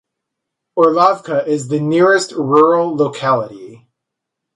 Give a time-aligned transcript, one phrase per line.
[0.79, 3.87] Orlovka is the nearest rural locality.